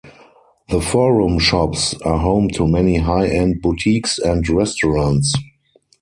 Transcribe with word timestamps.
The 0.69 0.81
Forum 0.81 1.37
Shops 1.37 1.93
are 2.01 2.17
home 2.17 2.49
to 2.55 2.67
many 2.67 2.97
high-end 2.97 3.61
boutiques 3.61 4.17
and 4.17 4.49
restaurants. 4.49 5.35